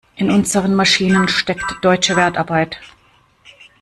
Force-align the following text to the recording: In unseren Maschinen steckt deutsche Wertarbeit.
In 0.15 0.31
unseren 0.31 0.73
Maschinen 0.73 1.27
steckt 1.27 1.75
deutsche 1.83 2.15
Wertarbeit. 2.15 2.79